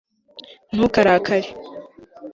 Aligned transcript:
ntukarakare 0.73 1.49